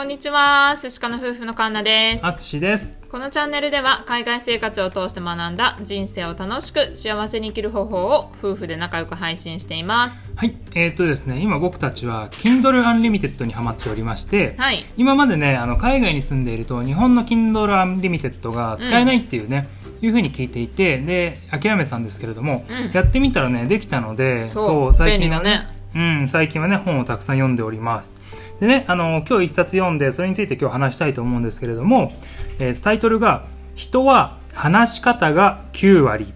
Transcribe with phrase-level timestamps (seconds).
[0.00, 2.24] こんにちは、寿司かの夫婦のカンナです。
[2.24, 2.98] あつしです。
[3.10, 10.30] このチャンネルでは海外生活を通して学んだ人生を楽しく幸せに生きる方法を夫婦で仲良く配信しています。
[10.36, 10.56] はい。
[10.74, 14.86] えーっとですね、今僕たちは Kindle Unlimited にハマっておりまして、はい。
[14.96, 19.68] 今までね、あの、海外に住んでいると日本の Kindle Unlimited が使えないっていうね、
[20.00, 28.14] いうふうに聞いていて、で、諦めてたんですけれども、うんやってみたらね、できたので、そう便利だはねうん、最近はね、本をたくさん読んでおります。
[28.60, 32.12] でね、あの、今日一冊読んで、それについて今日話したいと思うんですけれども、
[32.58, 33.44] えータイトルが、
[33.74, 36.32] 人は話し方が9割。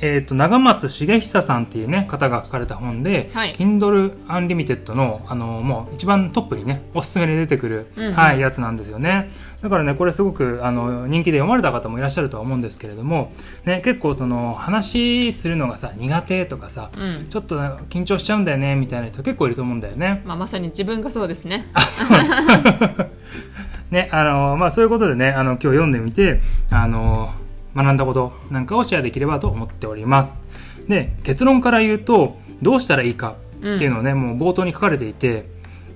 [0.00, 9.30] えっ、と、長松茂久さんっていうね、方が書かれた本で、はい Kindle Unlimited の、あの、もう一番トップにね、おすすめで出てくる、うんうんはい、やつなんですよね。
[9.62, 13.32] だからね、これすごく、あの、人気で読まれた方もいらっしゃるとは思うんですけれども、
[13.64, 17.28] ね、結構その、話するのがさ、苦手とかさ、うん。
[17.28, 17.58] ちょっと
[17.88, 20.22] 緊張しちゃうんだよね、みたいな人結構いると思うんだよね。
[20.26, 21.66] まあ、まさに自分がそうですね。
[21.72, 22.08] あ、そう。
[23.90, 27.32] ね、あの、まあ、そういうことでね、あの、今日読んでみて、あの、
[27.74, 30.42] 学んだことなんかをシェアできればと思っております。
[30.88, 35.46] で、結論から言うと、どうしたらいいかっていうのをね、もう冒頭に書かれていて、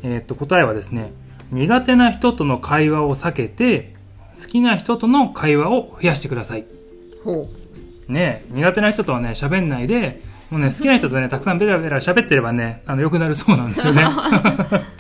[0.03, 1.13] えーっと、答えはですね、
[1.51, 3.95] 苦手な人との会話を避けて、
[4.35, 6.67] 好きな人との会話を増やしてください。
[7.25, 7.49] ほ
[8.09, 14.03] ね、苦手な人とはね、喋んないで、もうね、好きな人とね、たくさんベラベラ喋ってればね、あの、良くなるそうなんですよね。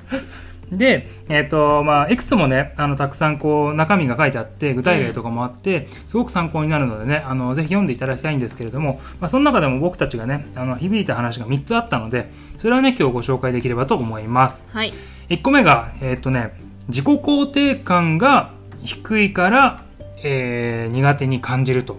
[0.78, 14.64] で、えっ、と、まあ、いくつもね、あの、たくさんこう、中身が書いてあって、具体例とかもあって、すごく参考になるのでね、あの、ぜひ読んでいただきたいんですけれども、まあ、その中でも僕たちがね、あの、響いた話が3つあったので、それはね、今日ご紹介できればと思います。
[14.72, 14.76] う。
[14.76, 14.92] はい。
[15.28, 16.52] 1個目が、えっ、とね、
[16.88, 19.84] 自己肯定感が低いから、
[20.22, 21.98] えー苦手に感じると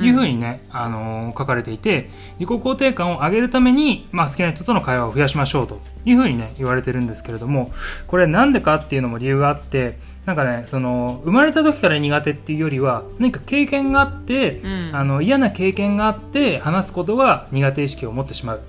[0.00, 7.72] いうふうにね、あのー書かれていて、自己肯定感を上げるために、まあ、好きな人との会話を増やしましょうというふうにね、言われてるんですけれども、
[8.06, 18.60] これなんでかっていうのも理由があって、なんかね、その、生まれた時から苦手っていうよりは、何か経験があって、うんあの、嫌な経験があって、話すことが苦手意識を持ってしまう。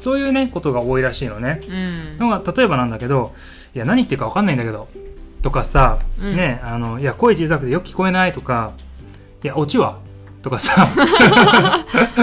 [0.00, 1.60] そういうね、ことが多いらしいのね。
[1.68, 2.04] うん。
[2.18, 3.32] 例えばなんだけど
[3.74, 4.88] いや何言ってるか分かんないんだけど
[5.42, 8.72] とかさ、うんねあのいや声小さくてよく聞こえないとか
[9.42, 9.98] いやオチは
[10.44, 10.86] とかさ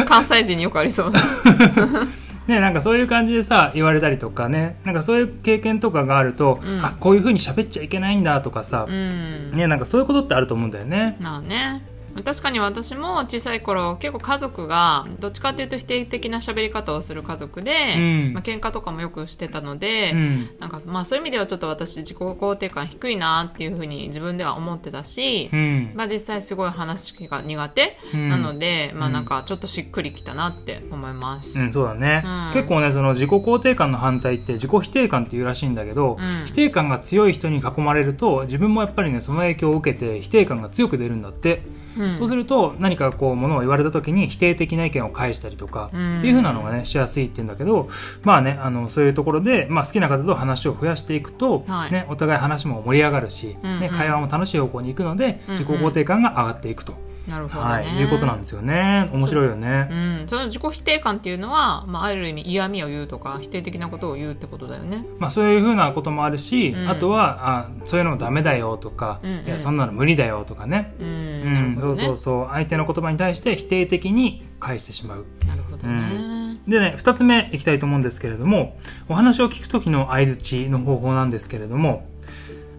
[0.07, 1.19] 関西人によくありそうな。
[2.47, 9.51] ねなんかそういう感じでさ言われたりとかねなんかそういう経験とかがあると、うんあこういう風に喋っちゃいけないんだとかさう、ん。
[9.55, 11.17] ねなんかそういうことってあると思うんだよね。
[11.19, 11.81] まあね。
[12.23, 18.33] 確かに私も小さい頃結構家族がどっちかっていうと否定的な喋り方をする家族で、うん。
[18.33, 20.49] まあ喧嘩とかもよくしてたので、うん。
[20.59, 25.91] なんかまあそういう意味ではちょっと私自己肯定感低いなっていうふうに自分では思ってたし、うん。
[25.95, 28.29] まあ実際すごい話が苦手うん。
[28.29, 29.13] なので、まあうん。
[29.13, 31.57] なんかちょっとしっくりきたなって思います。
[31.57, 32.53] うん、そうだね、うん。
[32.53, 36.45] 結構ねその自己肯定感の反対って自己否定感っていうらしいんだけど、うん。
[36.45, 41.61] 否定感が強い人に囲まれると自分もやっぱりねその影響を受けて否定感が強く出るんだって、
[41.97, 42.17] うん。
[42.17, 46.19] そうすると何かこうものを言われた時に否定的な意見を返したりとか、うん。
[46.19, 47.89] っていう風なのがねしやすいって言うんだけど
[48.23, 51.91] まあねあのそういうところで、まあ、好きな方と話を増やしていくと、はい。
[51.91, 53.79] ね、お互い話も盛り上がるし、うんうん。
[53.79, 56.93] ね、会話も楽しい方向に行くので、自己肯定感が上がっていくと、
[57.31, 59.09] なるほどね、はい、いうことなんですよね。
[59.13, 59.87] 面白いよね。
[59.89, 59.93] う。
[60.25, 65.05] ん、その自己否定感っていうのは、まあ、ある意味嫌味を言うとか否定的なことを言うってことだよね。
[65.17, 66.89] まあ、そういうふうなこともあるし、うん。
[66.89, 69.45] あとはあそういうのダメだよとか、うんうん。
[69.45, 71.77] いやそんなの無理だよとかね、うん、ね。
[71.79, 72.47] そうそうそう。
[72.51, 75.25] 相手の言葉に対して否定的に返してしまう。
[75.47, 76.41] なるほどね。
[76.67, 78.77] でね2つ目いきたいと思うんですけれども
[79.09, 82.07] お話を聞く時の相づちの方法なんですけれども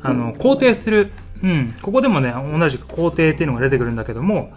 [0.03, 4.53] あの肯定する、うん、ここでもね同じく肯定っていうのが出てくるんだけども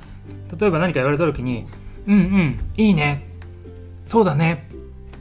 [0.60, 1.66] 例えば何か言われた時に
[2.08, 3.28] 「うんうんいいね
[4.04, 4.70] そうだね」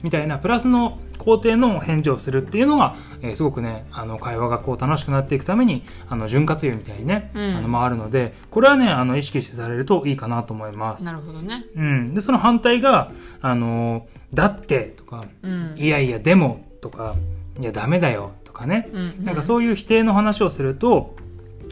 [0.02, 7.56] みたいなプラスの肯定の返事をするっていうのが、えーすごくねあの会話がこう楽しくなっていくためにあの潤滑油みたいにね、うん。
[7.56, 11.04] あの回るのでこれはねあの意識してされるといいかなと思います。
[11.04, 11.64] なるほどね。
[11.74, 13.10] うん、でその反対が
[13.40, 17.14] 「あのだって」とかうん「いやいやでも」とか
[17.58, 19.24] 「いやダメだよ」とかね、うん。
[19.24, 21.16] なんかそういう否定の話をすると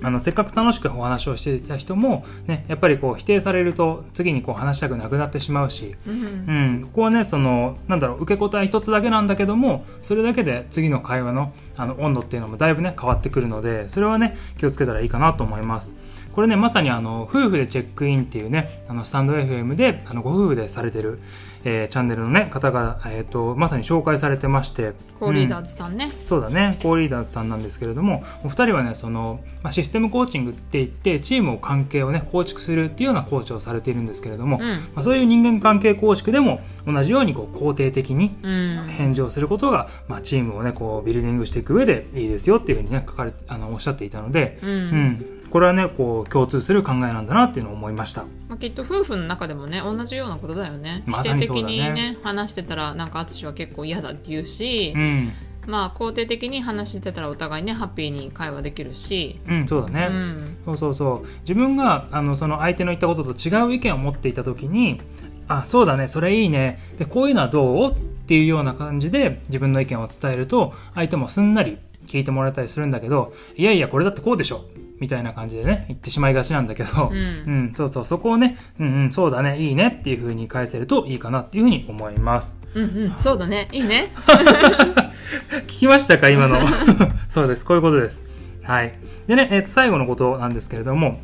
[0.02, 15.94] あのせっかく楽しくお話をしていた人も、ね、やっぱりこう否定されると次にこう話したくなくなってしまうし、うんうん、ここはねそのなんだろう受け答え一つだけなんだけどもそれだけで次の会話のあの温度っていうのもだいぶね変わってくるのでそれはね気をつけたらいいかなと思います
[16.32, 21.20] これねまさにあの夫婦でチェックインっていうねあのスタンド FM であのご夫婦でされてる、
[21.64, 24.92] えーチャンネルのね方が、えー、とまさに紹介されてまして。
[25.22, 34.68] コーリーダーズさんね、そうだね、コーリーダーズさんなんですけれども、お二人はね、その、まあ、システムコーチングって言って、チームを関係をね、構築するっていうようなコーチをされているんですけれども、うん。
[34.68, 38.88] まあ、そういう人間関係構築でも、同じようにこう肯定的にうん。
[38.88, 44.70] 返事をすることが、まあ、チームをね、こう、ビルディングしていく上でいいですよっていうふうにね、書かれあの、おっしゃっていたので、うん。
[44.70, 45.41] うん。
[45.52, 48.22] これはね、こう、共通する考えなんだなっていうのを思いました。
[48.48, 51.02] まあ、きっと夫婦の中でもね同じようなことだよね。
[51.04, 55.32] まさ否定的にね話してたらなんか淳は結構嫌だって言うしう、ん。
[55.66, 60.06] まあ肯定的に話してたらお互いねハッピーに会話できるし、うん、そうだうね。
[60.06, 60.56] ん。
[60.64, 61.28] そうそうそう。
[61.42, 65.00] 自分があのその相手の言ったことと違う意見を持っていた時に
[65.48, 66.78] あそうだねそれいいね。
[66.96, 74.64] でこういうのはどうっていうような感じで自分の意見を伝えると相手もすんなり聞いてもらえたりするんだけどいやいやこれだってこうでしょ
[75.02, 77.16] みたいな感じでね言ってしまいがちなんだけど、うん。
[77.16, 82.60] うん、そうそうそこをねうんうんそうだねいいねっていう風に返せるといいかなっていう風に思います。
[82.74, 84.12] うんうんそうだねいいね。
[85.66, 86.60] 聞きましたか今の？
[87.28, 88.22] そうですこういうことです。
[88.62, 88.94] はい。
[89.26, 91.20] でね、えーと最後のことなんですけれども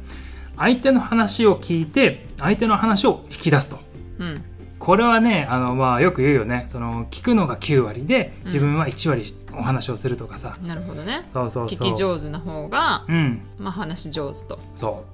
[0.57, 3.79] 相手の話を聞いて相手の話を引き出すと。
[4.19, 4.43] うん。
[4.81, 6.65] これはねあの、まあ、よく言うよね。
[6.69, 11.29] その聞くのが9割で自分は1割お話をするとかさ、なるほどね。
[11.33, 11.89] そうそうそう。
[11.89, 13.41] 聞き上手な方が、うん。
[13.59, 14.59] まあ、話し上手と。
[14.75, 15.05] そ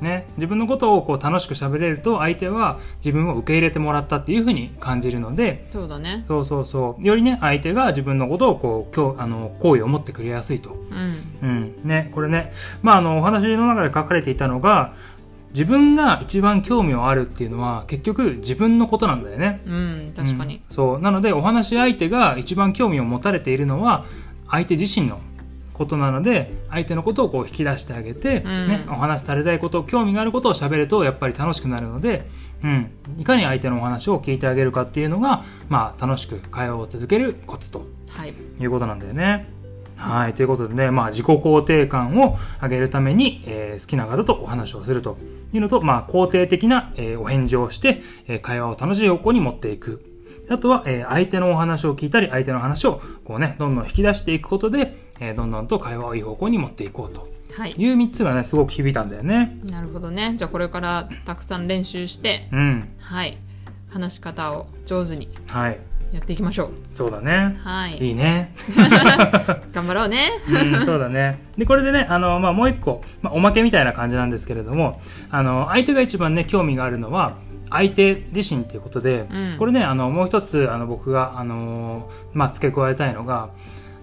[0.00, 0.04] う。
[0.04, 0.26] ね。
[0.36, 6.22] 自分のことをこう楽しく喋れると相手は自分を受け入れてもらったっていうふうに感じるのでそうだね。
[6.24, 7.06] そうそうそう。
[7.06, 10.72] よりね相手が自分のことをこう今日あの好意を持ってくれやすいと。
[10.72, 11.30] うん。
[11.42, 12.52] うん、ね、これね、
[12.82, 14.94] まあ、あの、お話の中で書かれていたのが、
[15.50, 19.62] 自分が一番興味をあるっていうのは、結局自分のことなんだよね。
[19.66, 21.00] うん確かにうん、そう。
[21.00, 24.04] なので、お話し相手が一番興味を持たれているのは、
[24.48, 25.20] 相手自身の
[25.74, 32.28] ことなので、相手のことをこう引き出してあげて、うんね、お話しされたいこと、興味があることを喋ると、やっぱり楽しくなるので、
[32.62, 39.24] うん、いかに相手のお話を聞いてあげるかっていうのが、まあ、楽しく会話を続けるコツとはいいうことなんだよね。
[39.24, 39.59] はい。
[40.34, 45.16] ということでね、まあ、自己肯定感を上げるために、えー好きな方とお話をすると
[45.52, 50.02] いうのと、まあ、肯定的な、えーお返事をして、えー会話を楽しい方向に持っていく。
[50.48, 59.58] あとは、えー相手のお話を聞いたり、相手の話を、こうね、どんどん引き出していくことで、えーどんどんと会話をいい方向に持っていこうとはいいう3つがね、すごく響いたんだよね。
[59.70, 62.88] なるほどねじゃあこれからたくさん練習してうん。
[62.98, 63.36] はい
[63.90, 65.78] 話し方を上手にはい。
[66.12, 67.56] やっていきましょうそうだね。
[67.62, 68.52] はいいいね。
[69.72, 71.38] 頑張ろうねうん、そうだね。
[71.56, 77.34] で、これでね、あの、まあ、もう一個、まあ、おまけみたいな感じなんですけれども、あの、相手が一番ね、興味があるのは、
[77.70, 83.50] 相手自身っていうことで、うんこれね、あの、もう一つ、あの、僕が、あの、まあ、付け加えたいのが、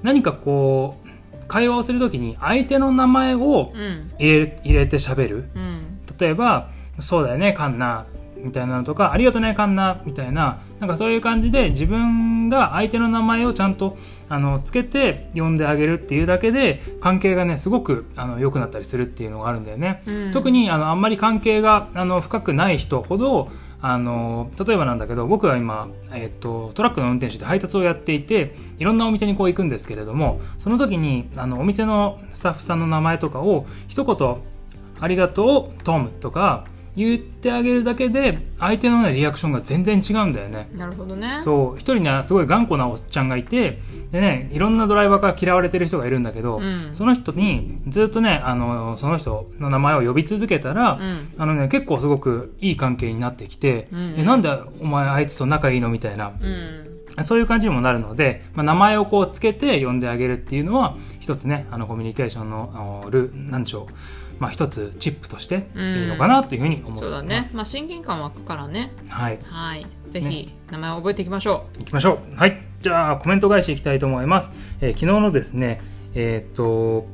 [0.02, 5.50] 何かこう、会話をするときに、相手の名前をうん入れ入れて喋る。
[5.56, 5.84] うん
[6.20, 6.70] 例えば、
[7.00, 8.06] そうだよね、カンナ、
[8.44, 13.98] みたいなのとか、ありがとね、カンナ、みたいな、なんかそういう感じで自分が相手の名前をちゃんと、
[14.30, 20.02] あの、つけて呼んであげるっていうだけで、関係がね、すごく、あの、良くなったりするっていうのがあるんだよね。
[20.08, 23.50] うん特に、あの、あんまり関係が、あの、深くない人ほど、
[23.80, 34.38] あの、例えばなんだけど、僕は今、えっと、トラックの運転手で配達をやっていて、いろんなお店にこう行くんですけれども、その時に、あの、お店のスタッフさんの名前とかを、一言、
[35.00, 36.66] ありがとう、トムとか
[36.98, 40.68] 言ってあげるだけで、相手のね、リアクションが全然違うんだよね。
[40.76, 41.40] なるほどね。
[41.44, 43.80] そう、一人ね、すごい頑固なおっちゃんがいて、
[44.12, 46.90] でね、いろんなドライバーから嫌われてる人がいるんだけど、うん。
[46.94, 51.30] その人にずっとね、あの、その人の名前を呼び続けたら、うん。
[51.38, 54.16] あのね、結構すごくいい関係になってきて、うん。
[54.18, 54.50] えなんで
[54.82, 57.24] お前あいつと仲いいのみたいな、うん。
[57.24, 63.94] そういう感じにもなるので、まあ、名前をこうつけて呼んであげるっていうのは、一つね、あのコミュニケーションのル、なんでしょう、
[64.40, 67.54] まあ一つチップとしていいのかなというふうに思ってそうだいます。
[67.54, 69.40] ねまあ親近感湧くからねはい。
[69.44, 72.36] はいぜひ名前を覚えていきましょ行きましょう。
[72.36, 72.62] はい。
[72.82, 74.54] じゃあ、コメント返しいきたいと思います。
[74.82, 75.82] えー昨日のですね、
[76.14, 77.08] えーっと、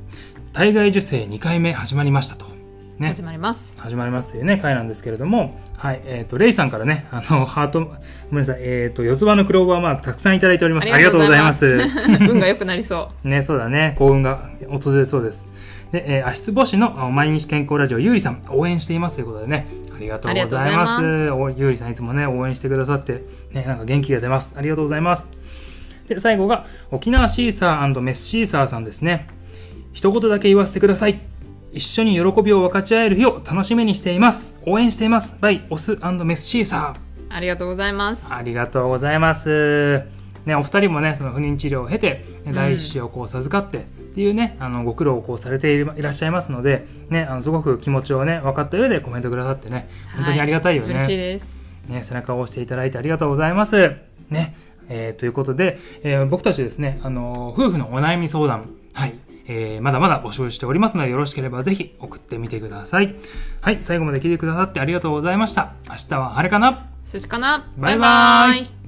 [0.54, 2.54] 体外受精2回目始まりましたと。
[3.00, 3.10] う、ね。
[3.10, 7.92] 始まります始まりますというね、回なんですけれども、はい、えっ、と、レイさんからね、あの、ハート、ご
[8.32, 10.92] めんなさい、えっ、と、四つ葉のクローバーマークたくさんいただいております。
[10.92, 11.82] ありがとうございます。
[12.30, 15.50] 運が良くなりそね、そうだね、幸運が訪れそうです。
[15.94, 20.86] で、えー、足つぼ師のあ毎日健康ラジオ、ゆうりさん、応援していますということでね、ありがとうございありがとうございま。
[20.86, 23.22] ますおゆうりさんいつもね、応援してくださって、
[23.52, 24.56] ね、なんか元気が出ます。
[24.58, 25.30] ありがとうございます。
[26.08, 29.28] で、最後が、沖縄シーサーメッシーサーさんですね。
[29.92, 31.22] 一言だけ言わせてください。
[31.74, 34.56] 一緒に喜びを分かち合える日を楽しみにしています。
[34.66, 35.38] 応援しています。
[35.42, 36.98] バイ、オスメッシーサー。
[36.98, 40.02] うありがとうございますありがとうございます。
[40.48, 50.90] ね、お二人もね、その不妊治療を経て、第一子をこう授かってっていうね、あのご苦労をこうされているいらっしゃいますので、ね、あのすごく気持ちをね、分かった上でコメントくださってね、本当にありがたいよね。
[50.90, 51.56] 嬉しいです
[51.88, 53.96] ね、背中を押していただいてありがとうございます。
[54.30, 54.56] ね。
[54.88, 59.16] えーということで、えー僕たちですね、あのー夫婦のお悩み相談、はい。
[59.48, 63.16] えーまだまだ募集しておりますので、よろしければぜひ送ってみてください。
[63.62, 63.80] はい。
[63.82, 65.74] 最後まで聞いてくださってありがとうございました。
[65.90, 68.83] 明日は晴れかな寿司かなバイバイイ